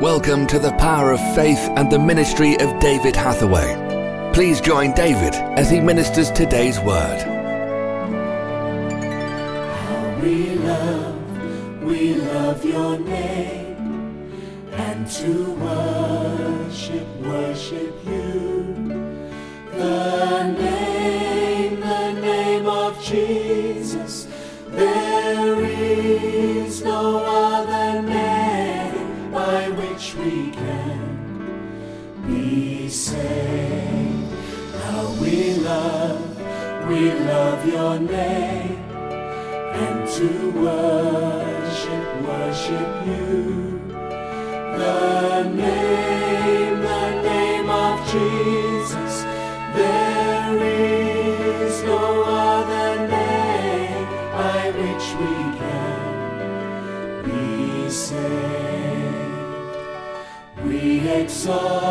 Welcome 0.00 0.46
to 0.46 0.58
the 0.58 0.72
power 0.78 1.12
of 1.12 1.20
faith 1.34 1.58
and 1.76 1.92
the 1.92 1.98
ministry 1.98 2.58
of 2.58 2.80
David 2.80 3.14
Hathaway. 3.14 4.30
Please 4.32 4.58
join 4.58 4.94
David 4.94 5.34
as 5.58 5.68
he 5.68 5.78
ministers 5.78 6.30
today's 6.30 6.80
word. 6.80 7.20
How 9.76 10.18
We 10.22 10.54
love, 10.54 11.82
we 11.82 12.14
love 12.14 12.64
your 12.64 12.98
name, 12.98 14.32
and 14.72 15.06
to 15.10 15.50
worship, 15.52 17.06
worship 17.18 17.94
you. 18.06 18.74
The 19.72 20.44
name, 20.52 21.80
the 21.80 22.12
name 22.12 22.66
of 22.66 23.04
Jesus, 23.04 24.26
there 24.70 25.62
is 25.62 26.82
no 26.82 27.22
other 27.22 27.79
saved. 33.10 34.30
How 34.82 35.04
we 35.22 35.36
love, 35.70 36.20
we 36.88 37.00
love 37.32 37.60
your 37.66 37.98
name 37.98 38.78
and 39.82 39.98
to 40.16 40.28
worship, 40.66 42.06
worship 42.30 42.90
you. 43.10 43.34
The 44.80 45.42
name, 45.64 46.74
the 46.90 47.06
name 47.30 47.68
of 47.86 47.96
Jesus, 48.14 49.14
there 49.80 50.52
is 50.56 51.74
no 51.82 52.04
other 52.48 52.90
name 53.16 54.06
by 54.38 54.60
which 54.80 55.06
we 55.20 55.34
can 55.60 56.00
be 57.26 57.90
saved. 57.90 58.20
We 60.64 60.82
exalt 61.20 61.89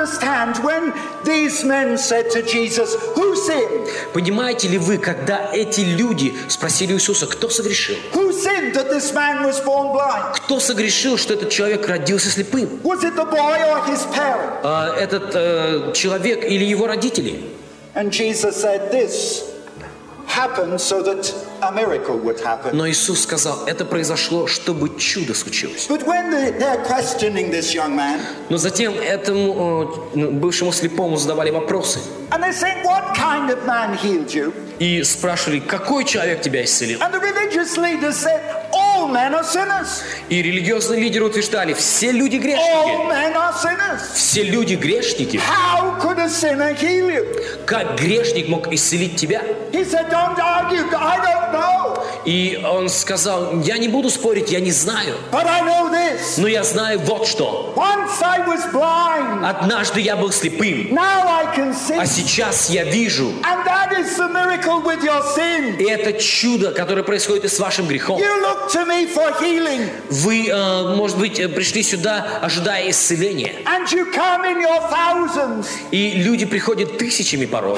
understand 0.00 0.56
when 0.64 0.92
these 1.24 1.64
men 1.64 1.98
said 1.98 2.30
to 2.30 2.42
Jesus, 2.42 2.94
Who 3.14 3.36
sinned? 3.36 3.88
Понимаете 4.12 4.68
ли 4.68 4.78
вы, 4.78 4.98
когда 4.98 5.50
эти 5.52 5.80
люди 5.80 6.34
спросили 6.48 6.94
Иисуса, 6.94 7.26
кто 7.26 7.48
согрешил? 7.48 7.96
Who 8.12 8.32
sinned 8.32 8.74
that 8.74 8.90
this 8.90 9.12
man 9.12 9.44
was 9.44 9.60
born 9.60 9.92
blind? 9.92 10.36
Кто 10.36 10.60
согрешил, 10.60 11.18
что 11.18 11.34
этот 11.34 11.50
человек 11.50 11.86
родился 11.88 12.30
слепым? 12.30 12.80
Was 12.82 13.04
it 13.04 13.14
the 13.14 13.24
boy 13.24 13.58
or 13.64 13.84
his 13.86 14.04
parent? 14.14 14.60
А, 14.62 14.94
этот 14.96 15.34
э, 15.34 15.92
человек 15.94 16.44
или 16.44 16.64
его 16.64 16.86
родители? 16.86 17.44
And 17.94 18.12
Jesus 18.12 18.56
said, 18.60 18.90
This 18.92 19.42
happened 20.26 20.80
so 20.80 21.02
that 21.02 21.32
a 21.61 21.71
miracle 21.71 22.17
would 22.17 22.39
happen. 22.39 22.75
Но 22.75 22.89
Иисус 22.89 23.21
сказал, 23.23 23.65
это 23.65 23.85
произошло, 23.85 24.47
чтобы 24.47 24.97
чудо 24.97 25.33
случилось. 25.33 25.87
But 25.87 26.05
when 26.05 26.31
they, 26.31 26.51
they're 26.57 26.83
questioning 26.85 27.51
this 27.51 27.73
young 27.73 27.95
man, 27.95 28.19
Но 28.49 28.57
затем 28.57 28.93
этому 28.93 30.09
э, 30.13 30.17
ну, 30.17 30.31
бывшему 30.31 30.71
слепому 30.71 31.17
задавали 31.17 31.51
вопросы 31.51 31.99
and 32.31 32.41
they're 32.43 32.53
saying, 32.53 32.83
What 32.83 33.15
kind 33.15 33.49
of 33.51 33.65
man 33.65 33.95
healed 33.97 34.33
you? 34.33 34.53
и 34.79 35.03
спрашивали, 35.03 35.59
какой 35.59 36.05
человек 36.05 36.41
тебя 36.41 36.63
исцелил? 36.63 36.99
И 40.29 40.41
религиозные 40.41 41.01
лидеры 41.01 41.25
утверждали, 41.25 41.73
все 41.73 42.11
люди 42.11 42.37
All 42.37 42.41
грешники. 42.41 43.07
men 43.09 43.33
are 43.35 43.53
sinners. 43.53 44.13
Все 44.13 44.43
люди 44.43 44.75
грешники. 44.75 45.39
Как 47.65 47.95
грешник 47.99 48.47
мог 48.47 48.71
исцелить 48.73 49.15
тебя? 49.15 49.41
He 49.71 49.83
said, 49.83 50.09
Don't 50.09 50.39
argue, 50.39 50.85
I 50.95 51.17
don't 51.17 51.51
know. 51.53 52.00
И 52.25 52.61
он 52.63 52.89
сказал, 52.89 53.61
я 53.61 53.77
не 53.77 53.87
буду 53.87 54.09
спорить, 54.09 54.51
я 54.51 54.59
не 54.59 54.71
знаю. 54.71 55.15
Но 56.37 56.47
я 56.47 56.63
знаю 56.63 56.99
вот 56.99 57.27
что. 57.27 57.73
Однажды 59.43 60.01
я 60.01 60.15
был 60.15 60.31
слепым, 60.31 60.89
а 61.99 62.05
сейчас 62.05 62.69
я 62.69 62.83
вижу. 62.83 63.33
И 65.79 65.83
это 65.83 66.13
чудо, 66.13 66.71
которое 66.71 67.03
происходит 67.03 67.45
и 67.45 67.47
с 67.47 67.59
вашим 67.59 67.87
грехом. 67.87 68.19
Вы, 70.09 70.47
э, 70.47 70.95
может 70.95 71.17
быть, 71.17 71.39
э, 71.39 71.47
пришли 71.49 71.83
сюда, 71.83 72.39
ожидая 72.41 72.89
исцеления. 72.89 73.55
И 75.91 76.11
люди 76.15 76.45
приходят 76.45 76.97
тысячами 76.97 77.45
порой, 77.45 77.77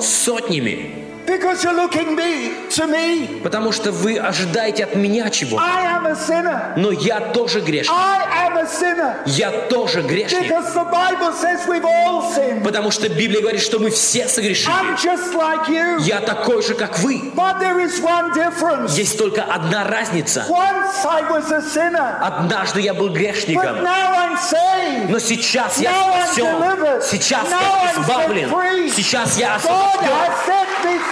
сотнями. 0.00 1.09
Because 1.26 1.62
you're 1.64 1.74
looking 1.74 2.14
me 2.16 2.68
to 2.70 2.86
me. 2.86 3.40
Потому 3.42 3.72
что 3.72 3.92
вы 3.92 4.16
ожидаете 4.18 4.84
от 4.84 4.94
меня 4.96 5.30
чего. 5.30 5.58
I 5.58 5.84
am 5.96 6.06
a 6.06 6.14
sinner. 6.14 6.72
Но 6.76 6.90
я 6.90 7.20
тоже 7.20 7.60
грешник. 7.60 7.90
I 7.94 8.46
am 8.48 8.56
a 8.58 8.64
sinner. 8.66 9.16
Я 9.26 9.50
тоже 9.68 10.02
грешник. 10.02 10.42
Because 10.48 10.72
the 10.74 10.84
Bible 10.84 11.32
says 11.32 11.66
we've 11.68 11.84
all 11.84 12.22
sinned. 12.32 12.62
Потому 12.64 12.90
что 12.90 13.08
Библия 13.08 13.40
говорит, 13.40 13.60
что 13.62 13.78
мы 13.78 13.90
все 13.90 14.28
согрешили. 14.28 14.70
I'm 14.72 14.96
just 14.96 15.34
like 15.34 15.68
you. 15.68 16.00
Я 16.00 16.20
такой 16.20 16.62
же, 16.62 16.74
как 16.74 16.98
вы. 17.00 17.32
But 17.34 17.58
there 17.60 17.78
is 17.80 18.00
one 18.02 18.32
difference. 18.34 18.96
Есть 18.96 19.18
только 19.18 19.42
одна 19.44 19.84
разница. 19.84 20.44
Once 20.48 21.04
I 21.04 21.22
was 21.30 21.50
a 21.52 21.60
sinner, 21.62 22.18
Однажды 22.20 22.80
я 22.80 22.94
был 22.94 23.08
but 23.08 23.14
грешником. 23.14 23.82
now 23.82 24.14
I'm 24.14 24.36
saved. 24.38 25.10
Но 25.10 25.18
сейчас 25.18 25.78
я 25.78 25.90
Now 25.90 26.14
I'm 26.14 26.26
спасен. 26.26 26.44
delivered. 26.46 27.02
Сейчас 27.02 27.48
Now 27.48 27.60
я 27.60 27.92
I'm 27.92 28.02
избавлен. 28.02 28.48
set 28.48 28.52
free. 28.52 28.90
Сейчас 28.90 29.38
я 29.38 29.48
God 29.48 29.56
освобожден. 29.56 30.10
has 30.10 30.46
set 30.46 30.84
me 30.84 30.98
free 30.98 31.00
from 31.00 31.09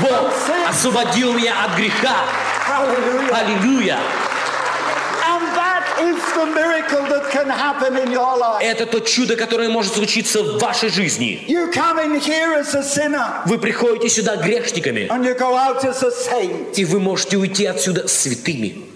Бог 0.00 0.30
освободил 0.68 1.32
меня 1.34 1.64
от 1.64 1.76
греха. 1.76 2.16
Аллилуйя. 3.32 3.98
Это 8.60 8.86
то 8.86 9.00
чудо, 9.00 9.36
которое 9.36 9.68
может 9.68 9.94
случиться 9.94 10.42
в 10.42 10.58
вашей 10.58 10.88
жизни. 10.88 11.44
Вы 13.46 13.58
приходите 13.58 14.08
сюда 14.08 14.36
грешниками, 14.36 15.10
и 16.74 16.84
вы 16.84 17.00
можете 17.00 17.36
уйти 17.36 17.66
отсюда 17.66 18.08
святыми. 18.08 18.86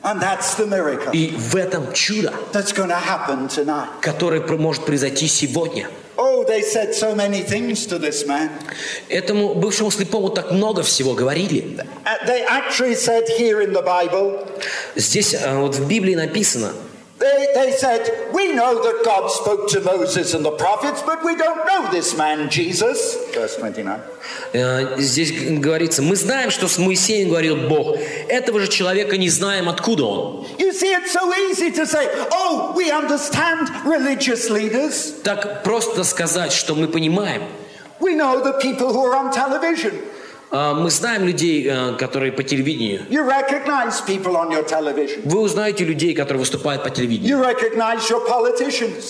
And 0.00 0.20
that's 0.20 0.54
the 0.56 0.64
miracle 0.64 1.10
И 1.12 1.34
в 1.36 1.56
этом 1.56 1.92
чудо, 1.92 2.32
которое 4.00 4.40
может 4.40 4.84
произойти 4.84 5.26
сегодня. 5.26 5.88
They 6.48 6.62
said 6.62 6.94
so 6.94 7.14
many 7.14 7.42
things 7.42 7.86
to 7.88 7.98
this 7.98 8.26
man. 8.26 8.48
Этому 9.10 9.54
бывшему 9.54 9.90
слепому 9.90 10.30
так 10.30 10.50
много 10.50 10.82
всего 10.82 11.12
говорили. 11.14 11.76
Uh, 12.06 12.26
They 12.26 12.42
actually 12.48 12.94
said 12.94 13.24
here 13.38 13.60
in 13.60 13.74
the 13.74 13.82
Bible, 13.82 14.46
Здесь 14.96 15.34
э, 15.34 15.58
вот 15.58 15.74
в 15.74 15.86
Библии 15.86 16.14
написано, 16.14 16.72
they, 17.19 17.47
they 17.53 17.71
said, 17.71 18.09
We 18.33 18.53
know 18.53 18.81
that 18.81 19.03
God 19.05 19.29
spoke 19.31 19.69
to 19.69 19.79
Moses 19.81 20.33
and 20.33 20.43
the 20.43 20.51
prophets, 20.51 21.01
but 21.03 21.23
we 21.23 21.35
don't 21.35 21.65
know 21.65 21.89
this 21.91 22.17
man, 22.17 22.49
Jesus. 22.49 23.15
Verse 23.33 23.55
29. 23.57 23.99
э, 24.53 24.97
здесь 24.99 25.31
г- 25.31 25.57
говорится, 25.57 26.01
мы 26.01 26.15
знаем, 26.15 26.49
что 26.51 26.67
с 26.67 26.77
Моисеем 26.77 27.29
говорил 27.29 27.55
Бог, 27.69 27.97
этого 28.27 28.59
же 28.59 28.67
человека 28.67 29.17
не 29.17 29.29
знаем, 29.29 29.69
откуда 29.69 30.03
он. 30.05 30.47
You 30.57 30.71
see, 30.73 30.91
it's 30.93 31.11
so 31.11 31.31
easy 31.49 31.71
to 31.71 31.85
say, 31.85 32.07
Oh, 32.31 32.73
we 32.75 32.91
understand 32.91 33.69
religious 33.85 34.49
leaders. 34.49 35.13
Так 35.23 35.63
просто 35.63 36.03
сказать, 36.03 36.51
что 36.51 36.75
мы 36.75 36.87
понимаем. 36.87 37.43
We 37.99 38.15
know 38.15 38.41
the 38.43 38.53
people 38.59 38.91
who 38.91 39.05
are 39.05 39.15
on 39.15 39.31
television. 39.31 39.93
А, 40.50 40.74
Мы 40.74 40.90
знаем 40.90 41.24
людей, 41.24 41.66
э, 41.68 41.94
которые 41.98 42.32
по 42.32 42.42
телевидению. 42.42 43.02
Вы 45.24 45.40
узнаете 45.40 45.84
людей, 45.84 46.14
которые 46.14 46.40
выступают 46.40 46.82
по 46.82 46.90
телевидению. 46.90 47.38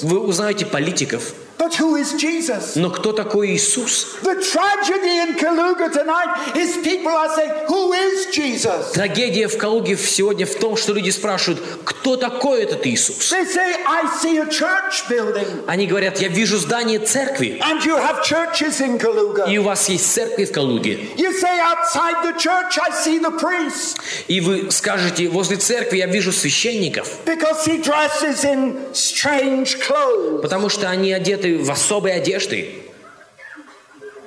Вы 0.03 0.19
узнаете 0.21 0.67
политиков. 0.67 1.33
But 1.59 1.75
who 1.81 1.97
is 1.97 2.15
Jesus? 2.15 2.77
Но 2.77 2.89
кто 2.89 3.13
такой 3.13 3.51
Иисус? 3.51 4.19
The 4.23 4.37
tragedy 4.37 5.19
in 5.19 5.37
Kaluga 5.37 5.93
tonight 5.93 6.55
is 6.57 6.77
people 6.85 7.11
are 7.11 7.29
saying, 7.35 7.51
Who 7.67 7.93
is 7.93 8.27
Jesus? 8.33 8.93
Трагедия 8.93 9.49
в 9.49 9.59
Калуге 9.59 9.97
сегодня 9.97 10.47
в 10.47 10.55
том, 10.55 10.77
что 10.77 10.93
люди 10.93 11.11
спрашивают, 11.11 11.61
кто 11.85 12.17
такой 12.17 12.63
этот 12.63 12.87
Иисус? 12.87 13.33
They 13.33 13.45
say, 13.45 13.75
I 13.89 14.05
see 14.23 14.39
a 14.39 14.47
church 14.47 15.09
building. 15.11 15.65
Они 15.67 15.89
говорят, 15.89 16.21
я 16.21 16.29
вижу 16.29 16.59
здание 16.59 17.01
церкви, 17.01 17.61
And 17.61 17.85
you 17.85 17.97
have 17.97 18.23
churches 18.23 18.81
in 18.81 18.97
Kaluga. 18.99 19.51
и 19.53 19.59
у 19.59 19.65
вас 19.65 19.89
есть 19.89 20.13
церкви 20.13 20.45
в 20.45 20.53
Калуге. 20.53 21.01
You 21.17 21.28
say, 21.33 21.61
Outside 21.61 22.23
the 22.25 22.39
church, 22.39 22.79
I 22.83 22.91
see 22.91 23.19
the 23.19 23.31
priest. 23.39 23.99
И 24.29 24.41
вы 24.41 24.71
скажете, 24.71 25.29
возле 25.29 25.57
церкви 25.57 25.99
я 25.99 26.07
вижу 26.07 26.33
священников, 26.33 27.09
Because 27.25 27.65
he 27.67 27.83
dresses 27.83 28.45
in 28.45 28.93
strange 28.93 29.79
clothes. 29.87 30.41
потому 30.43 30.69
что 30.69 30.89
они 30.89 31.13
одеты 31.13 31.59
в 31.59 31.71
особые 31.71 32.17
одежды. 32.17 32.83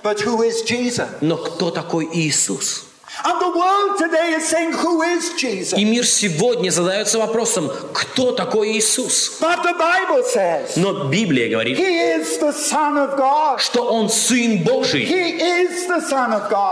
But 0.03 0.19
who 0.25 0.41
is 0.43 0.63
Jesus? 0.65 1.07
Но 1.21 1.37
кто 1.37 1.69
такой 1.71 2.09
Иисус? 2.13 2.85
And 3.23 3.40
И 5.77 5.85
мир 5.85 6.05
сегодня 6.05 6.69
задается 6.71 7.19
вопросом, 7.19 7.71
кто 7.93 8.31
такой 8.31 8.71
Иисус? 8.77 9.39
Но 10.75 11.03
Библия 11.05 11.49
говорит, 11.49 11.77
что 13.57 13.83
Он 13.83 14.09
Сын 14.09 14.63
Божий. 14.63 15.07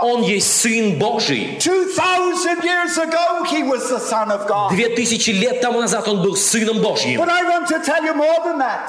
Он 0.02 0.22
есть 0.22 0.60
Сын 0.60 0.98
Божий. 0.98 1.58
2,000 1.60 2.64
years 2.64 2.98
ago, 2.98 3.44
He 3.44 3.62
was 3.62 3.88
the 3.90 4.00
Son 4.00 4.30
of 4.30 4.46
God. 4.46 4.70
Две 4.70 4.88
тысячи 4.88 5.30
лет 5.30 5.60
тому 5.60 5.80
назад 5.80 6.08
Он 6.08 6.22
был 6.22 6.36
Сыном 6.36 6.80
Божьим. 6.80 7.20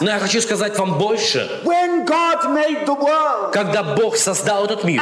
Но 0.02 0.10
я 0.10 0.20
хочу 0.20 0.42
сказать 0.42 0.78
вам 0.78 0.98
больше. 0.98 1.62
Когда 3.54 3.84
Бог 3.84 4.18
создал 4.18 4.66
этот 4.66 4.84
мир, 4.84 5.02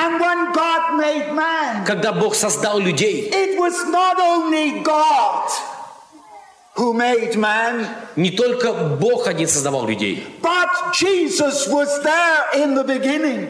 когда 1.85 2.11
Бог 2.11 2.35
создал 2.35 2.78
людей, 2.79 3.31
made 6.93 7.35
man, 7.35 7.85
не 8.15 8.31
только 8.31 8.71
Бог 8.73 9.27
один 9.27 9.47
создавал 9.47 9.85
людей. 9.85 10.25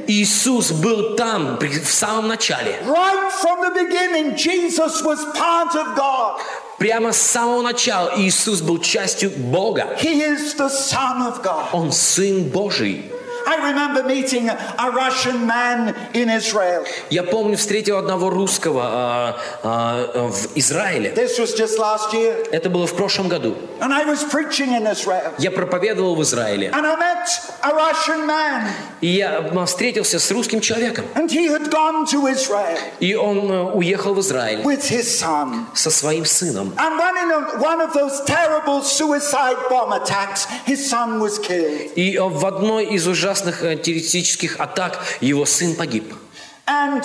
Иисус 0.08 0.72
был 0.72 1.16
там 1.16 1.58
в 1.60 1.92
самом 1.92 2.28
начале. 2.28 2.80
Прямо 6.80 7.12
с 7.12 7.18
самого 7.22 7.62
начала 7.62 8.14
Иисус 8.18 8.62
был 8.62 8.80
частью 8.80 9.32
Бога. 9.32 9.96
Он 11.74 11.92
Сын 11.92 12.44
Божий. 12.44 13.19
I 13.50 13.56
remember 13.72 14.04
meeting 14.04 14.48
a 14.48 14.92
Russian 14.92 15.48
man 15.48 15.96
in 16.14 16.30
Israel. 16.30 16.86
Я 17.10 17.24
помню, 17.24 17.58
встретил 17.58 17.98
одного 17.98 18.30
русского 18.30 18.84
а, 18.84 19.40
а, 19.64 20.30
в 20.30 20.56
Израиле. 20.56 21.14
This 21.16 21.40
was 21.40 21.56
just 21.58 21.80
last 21.80 22.14
year. 22.14 22.48
Это 22.52 22.70
было 22.70 22.86
в 22.86 22.94
прошлом 22.94 23.28
году. 23.28 23.56
And 23.80 23.92
I 23.92 24.06
was 24.06 24.24
preaching 24.24 24.76
in 24.76 24.86
Israel. 24.86 25.34
Я 25.40 25.50
проповедовал 25.50 26.16
в 26.16 26.22
Израиле. 26.22 26.70
And 26.70 26.86
I 26.86 26.96
met 26.96 27.28
a 27.64 27.72
Russian 27.74 28.28
man. 28.28 28.70
И 29.02 29.08
я 29.08 29.42
встретился 29.66 30.20
с 30.20 30.30
русским 30.30 30.62
человеком. 30.62 31.06
And 31.16 31.32
he 31.32 31.48
had 31.48 31.72
gone 31.72 32.06
to 32.06 32.28
Israel 32.28 32.78
И 33.00 33.16
он 33.16 33.52
э, 33.52 33.72
уехал 33.74 34.14
в 34.14 34.20
Израиль 34.20 34.62
with 34.62 34.88
his 34.92 35.06
son. 35.06 35.66
со 35.74 35.90
своим 35.90 36.26
сыном. 36.26 36.72
And 36.78 37.00
when 37.00 37.18
in 37.18 37.32
a, 37.32 37.60
one 37.60 37.82
of 37.82 37.94
those 37.94 38.22
terrible 38.26 38.84
suicide 38.84 39.58
bomb 39.72 39.92
attacks, 39.92 40.46
his 40.68 40.88
son 40.88 41.20
was 41.20 41.40
killed. 41.40 41.94
И 41.96 42.16
э, 42.16 42.22
в 42.22 42.46
одной 42.46 42.86
из 42.86 43.08
ужасных 43.08 43.39
э, 43.46 43.76
террористических 43.78 44.60
атак 44.60 45.00
его 45.22 45.46
сын 45.46 45.76
погиб. 45.76 46.14
And 46.68 47.04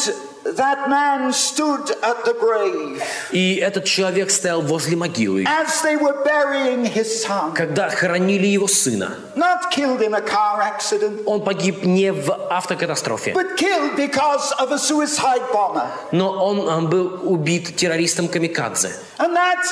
that 0.59 0.91
man 0.91 1.33
stood 1.33 1.91
at 2.03 2.23
the 2.27 2.35
grave 2.39 3.03
И 3.33 3.55
этот 3.57 3.87
человек 3.87 4.31
стоял 4.31 4.61
возле 4.61 4.95
могилы, 4.95 5.45
as 5.47 5.81
they 5.83 5.97
were 5.97 6.23
burying 6.23 6.85
his 6.85 7.23
son. 7.25 7.55
когда 7.55 7.89
хоронили 7.89 8.47
его 8.47 8.67
сына. 8.69 9.17
Not 9.37 9.71
killed 9.73 10.03
in 10.03 10.13
a 10.13 10.21
car 10.21 10.61
accident, 10.61 11.23
Он 11.25 11.43
погиб 11.43 11.83
не 11.85 12.13
в 12.13 12.31
автокатастрофе, 12.51 13.33
but 13.33 13.57
killed 13.57 13.97
because 13.97 14.53
of 14.59 14.71
a 14.71 14.79
suicide 14.79 15.51
bomber. 15.51 15.89
но 16.13 16.31
он 16.31 16.69
э, 16.69 16.89
был 16.89 17.21
убит 17.23 17.75
террористом 17.75 18.29
Камикадзе. 18.29 18.93
And 19.19 19.35
that 19.35 19.65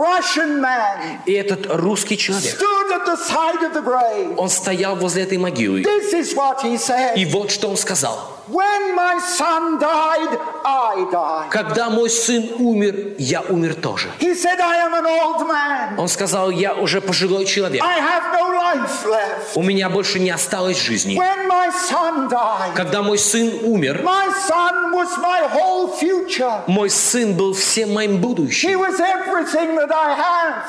Russian 0.00 0.60
man 0.60 1.18
И 1.26 1.32
этот 1.32 1.66
русский 1.68 2.16
человек, 2.16 2.54
stood 2.56 2.90
at 2.92 3.04
the 3.06 3.16
side 3.16 3.62
of 3.62 3.72
the 3.74 3.82
grave. 3.82 4.34
он 4.36 4.48
стоял 4.48 4.96
возле 4.96 5.24
этой 5.24 5.38
могилы. 5.38 5.82
This 5.82 6.12
is 6.14 6.34
what 6.34 6.62
he 6.62 6.76
said. 6.78 7.16
И 7.16 7.24
вот 7.26 7.50
что 7.50 7.68
он 7.68 7.76
сказал. 7.76 8.36
When 8.48 8.96
my 8.96 9.20
son 9.38 9.78
died, 9.78 10.40
I 10.64 11.06
died. 11.12 11.50
Когда 11.50 11.88
мой 11.88 12.10
сын 12.10 12.50
умер, 12.58 13.14
я 13.18 13.42
умер 13.42 13.76
тоже. 13.76 14.08
He 14.18 14.34
said, 14.34 14.58
I 14.58 14.78
am 14.78 14.94
an 14.94 15.06
old 15.06 15.46
man. 15.46 15.96
Он 15.98 16.08
сказал, 16.08 16.50
я 16.50 16.74
уже 16.74 17.00
пожилой 17.00 17.44
человек. 17.44 17.80
I 17.80 18.00
have 18.00 18.32
no 18.32 18.50
life 18.50 19.04
left. 19.06 19.52
У 19.54 19.62
меня 19.62 19.88
больше 19.88 20.18
не 20.18 20.30
осталось 20.30 20.80
жизни. 20.80 21.16
When 21.16 21.46
my 21.46 21.70
son 21.88 22.28
died, 22.28 22.74
Когда 22.74 23.02
мой 23.02 23.18
сын 23.18 23.52
умер, 23.62 24.00
my 24.02 24.32
son 24.48 24.92
was 24.94 25.16
my 25.18 25.46
whole 25.52 25.96
future. 25.96 26.62
мой 26.66 26.90
сын 26.90 27.34
был 27.34 27.52
всем 27.54 27.92
моим 27.92 28.16
He 28.16 28.18
будущим. 28.18 28.80
was 28.80 28.98
everything 28.98 29.76
that. 29.76 29.89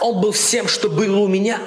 Он 0.02 0.22
был 0.22 0.32
всем, 0.32 0.68
что 0.68 0.90
было 0.90 1.18
у 1.18 1.28
меня. 1.28 1.60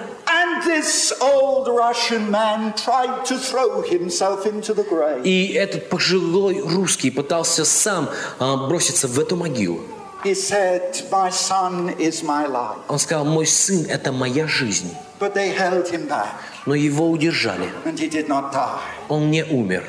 И 5.23 5.53
этот 5.55 5.89
пожилой 5.89 6.61
русский 6.61 7.11
пытался 7.11 7.65
сам 7.65 8.09
а, 8.39 8.57
броситься 8.57 9.09
в 9.09 9.19
эту 9.19 9.37
могилу. 9.37 9.81
He 10.25 10.33
said, 10.35 11.05
My 11.11 11.31
son 11.31 11.95
is 11.99 12.23
my 12.23 12.47
life. 12.49 12.79
Он 12.89 12.99
сказал, 12.99 13.27
мой 13.27 13.47
сын– 13.47 13.85
это 13.91 14.11
моя 14.11 14.47
жизнь. 14.47 14.95
But 15.21 15.35
they 15.35 15.55
held 15.55 15.87
him 15.91 16.09
back, 16.09 16.29
Но 16.65 16.75
его 16.75 17.11
удержали. 17.11 17.69
and 17.85 17.99
he 17.99 18.09
did 18.09 18.27
not 18.27 18.51
die. 18.51 18.81
Он 19.11 19.31
не 19.31 19.45
умер. 19.45 19.85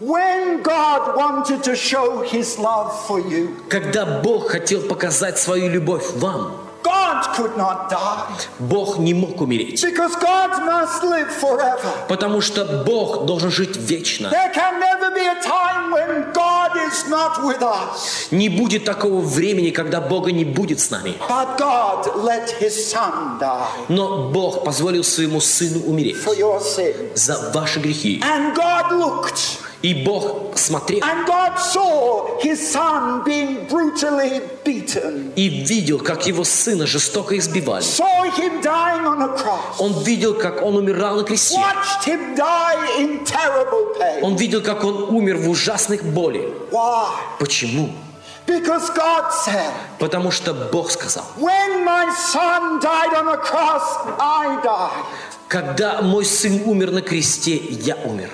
When 0.00 0.62
God 0.62 1.16
wanted 1.16 1.64
to 1.64 1.74
show 1.74 2.22
his 2.22 2.56
love 2.56 2.92
for 3.08 3.18
you, 3.18 3.48
Когда 3.68 4.06
Бог 4.22 4.50
хотел 4.50 4.82
показать 4.82 5.40
свою 5.40 5.68
любовь 5.68 6.08
вам, 6.14 6.67
could 7.38 7.56
not 7.56 7.88
die. 7.88 8.34
Бог 8.58 8.98
не 8.98 9.14
мог 9.14 9.40
умереть. 9.40 9.82
Because 9.84 10.14
God 10.20 10.50
must 10.66 11.02
live 11.04 11.30
forever. 11.30 11.90
Потому 12.08 12.40
что 12.40 12.64
Бог 12.84 13.26
должен 13.26 13.50
жить 13.50 13.76
вечно. 13.76 14.28
There 14.30 14.52
can 14.52 14.80
never 14.80 15.10
be 15.14 15.24
a 15.26 15.40
time 15.42 15.90
when 15.92 16.32
God 16.32 16.70
is 16.88 17.08
not 17.08 17.42
with 17.44 17.62
us. 17.62 18.28
Не 18.32 18.48
будет 18.48 18.84
такого 18.84 19.20
времени, 19.20 19.70
когда 19.70 20.00
Бога 20.00 20.32
не 20.32 20.44
будет 20.44 20.80
с 20.80 20.90
нами. 20.90 21.14
But 21.28 21.56
God 21.58 22.24
let 22.24 22.50
his 22.60 22.74
son 22.90 23.38
die 23.38 23.66
Но 23.88 24.30
Бог 24.30 24.64
позволил 24.64 25.04
своему 25.04 25.40
сыну 25.40 25.80
умереть 25.86 26.16
for 26.16 26.36
your 26.36 26.60
sin. 26.60 26.94
за 27.14 27.52
ваши 27.54 27.78
грехи. 27.78 28.20
And 28.22 28.54
God 28.56 28.90
looked 28.92 29.58
И 29.80 29.94
Бог 30.04 30.58
смотрел 30.58 31.00
and 31.02 31.24
God 31.26 31.56
saw 31.56 32.40
his 32.40 32.56
son 32.58 33.22
being 33.24 33.68
brutally 33.68 34.40
beaten. 34.64 35.32
и 35.36 35.48
видел, 35.48 36.00
как 36.00 36.26
его 36.26 36.42
сына 36.44 36.84
жестоко 36.86 37.38
избивали. 37.38 37.82
Saw 37.82 38.24
him 38.36 38.60
dying 38.60 39.06
on 39.06 39.22
a 39.22 39.36
cross. 39.36 39.76
Он 39.78 39.92
видел, 40.02 40.34
как 40.34 40.62
он 40.62 40.76
умирал 40.76 41.16
на 41.16 41.22
кресте. 41.24 41.56
Watched 41.56 42.04
him 42.04 42.34
die 42.34 42.98
in 42.98 43.24
terrible 43.24 43.96
pain. 43.98 44.20
Он 44.22 44.34
видел, 44.34 44.62
как 44.62 44.82
он 44.82 45.14
умер 45.14 45.36
в 45.36 45.48
ужасных 45.48 46.02
боли. 46.02 46.52
Why? 46.72 47.10
Почему? 47.38 47.90
Because 48.46 48.88
God 48.96 49.30
said, 49.44 49.72
Потому 50.00 50.30
что 50.32 50.54
Бог 50.72 50.90
сказал, 50.90 51.24
When 51.36 51.84
my 51.84 52.10
son 52.32 52.80
died 52.80 53.14
on 53.14 53.28
a 53.28 53.36
cross, 53.36 53.84
I 54.18 54.60
died. 54.64 55.37
Когда 55.48 56.02
мой 56.02 56.24
сын 56.24 56.62
умер 56.66 56.90
на 56.90 57.00
кресте, 57.00 57.56
я 57.56 57.96
умер. 57.96 58.30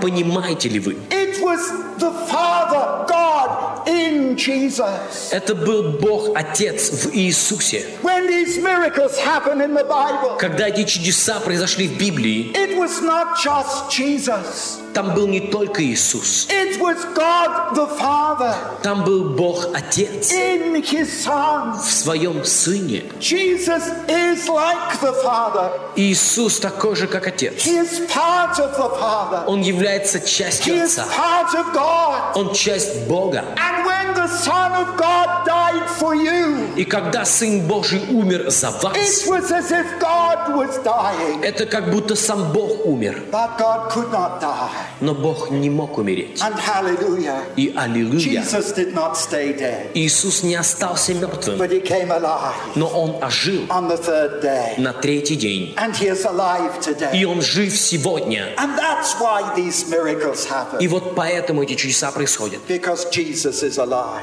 Понимаете 0.00 0.68
ли 0.68 0.78
вы? 0.78 0.96
It 1.10 1.40
was 1.42 1.60
the 1.98 2.12
Father, 2.28 3.06
God, 3.08 3.86
in 4.22 4.36
Jesus. 4.36 5.30
Это 5.32 5.54
был 5.54 5.98
Бог 6.00 6.36
Отец 6.36 6.90
в 7.04 7.14
Иисусе. 7.14 7.84
When 8.02 8.26
these 8.26 8.58
miracles 8.58 9.18
happen 9.18 9.60
in 9.60 9.74
the 9.74 9.84
Bible, 9.84 10.36
Когда 10.38 10.68
эти 10.68 10.84
чудеса 10.84 11.40
произошли 11.40 11.88
в 11.88 11.98
Библии, 11.98 12.52
it 12.54 12.76
was 12.78 13.00
not 13.02 13.36
just 13.42 13.90
Jesus. 13.90 14.78
там 14.94 15.14
был 15.14 15.26
не 15.26 15.40
только 15.40 15.82
Иисус. 15.82 16.46
It 16.50 16.78
was 16.78 16.96
God 17.14 17.74
the 17.74 17.88
Father 17.98 18.54
Там 18.82 19.04
был 19.04 19.30
Бог 19.30 19.68
Отец 19.74 20.30
in 20.32 20.82
His 20.82 21.08
Son. 21.24 21.72
в 21.80 21.90
своем 21.90 22.44
Сыне. 22.44 23.04
Jesus 23.18 23.82
is 24.08 24.46
like 24.48 25.00
the 25.00 25.14
Father. 25.24 25.70
Иисус 25.96 26.58
такой 26.60 26.94
же, 26.96 27.06
как 27.06 27.26
Отец. 27.26 27.64
He 27.64 27.78
is 27.78 28.00
part 28.08 28.58
of 28.58 28.76
the 28.76 28.90
Father. 29.00 29.44
Он 29.46 29.62
является 29.62 30.18
He 30.18 30.26
частью 30.26 30.74
is 30.74 30.98
Отца. 30.98 31.06
part 31.16 31.54
of 31.54 31.72
God. 31.72 32.36
Он 32.36 32.52
часть 32.54 33.06
Бога. 33.08 33.44
And 33.56 33.86
when 33.86 34.11
the 34.14 34.26
Son 34.26 34.72
of 34.72 34.96
God 34.96 35.46
died 35.46 35.61
for 35.98 36.14
you, 36.14 36.74
И 36.76 36.82
И 36.82 36.84
когда 36.84 37.24
Сын 37.24 37.66
Божий 37.66 38.00
умер 38.10 38.50
за 38.50 38.68
it 38.68 38.82
вас, 38.82 39.26
was 39.28 39.50
as 39.52 39.70
if 39.70 39.86
God 40.00 40.54
was 40.54 40.82
dying. 40.82 41.42
это 41.42 41.66
как 41.66 41.90
будто 41.90 42.14
сам 42.16 42.52
Бог 42.52 42.84
умер. 42.86 43.22
But 43.30 43.58
God 43.58 43.90
could 43.90 44.10
not 44.10 44.40
die. 44.40 44.70
Но 45.00 45.14
Бог 45.14 45.50
не 45.50 45.70
мог 45.70 45.98
умереть. 45.98 46.40
And 46.40 46.54
hallelujah. 46.58 47.42
И 47.56 47.72
аллилуйя, 47.76 48.42
Jesus 48.42 48.72
did 48.74 48.94
not 48.94 49.16
stay 49.16 49.52
dead, 49.56 49.90
Иисус 49.94 50.42
не 50.42 50.54
остался 50.54 51.14
мертвым, 51.14 51.56
but 51.58 51.70
he 51.70 51.80
came 51.82 52.10
alive 52.10 52.54
но 52.74 52.86
Он 52.88 53.22
ожил 53.22 53.66
on 53.68 53.88
the 53.88 53.96
third 53.98 54.40
day. 54.42 54.74
на 54.78 54.92
третий 54.92 55.36
день. 55.36 55.74
And 55.76 55.94
he 55.94 56.08
is 56.08 56.24
alive 56.24 56.78
И 56.80 56.92
today. 56.94 57.24
Он 57.24 57.40
жив 57.42 57.76
сегодня. 57.76 58.48
And 58.56 58.76
that's 58.78 59.14
why 59.20 59.54
these 59.54 59.88
miracles 59.88 60.46
happen. 60.46 60.78
И 60.80 60.88
вот 60.88 61.14
поэтому 61.14 61.62
эти 61.62 61.74
чудеса 61.74 62.10
происходят. 62.10 62.60
Because 62.68 63.10
Jesus 63.10 63.62
is 63.62 63.78
alive. 63.78 64.22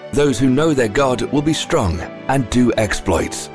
those 0.13 0.39
who 0.39 0.49
know 0.49 0.73
their 0.73 0.87
God 0.87 1.21
will 1.21 1.41
be 1.41 1.53
strong 1.53 1.99
and 1.99 2.49
do 2.49 2.71
exploits. 2.77 3.49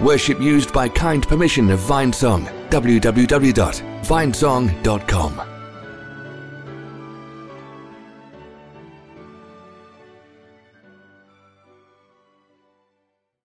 Worship 0.00 0.40
used 0.40 0.72
by 0.72 0.88
kind 0.88 1.26
permission 1.26 1.70
of 1.70 1.80
Vinesong. 1.80 2.46
www.vinesong.com. 2.70 5.57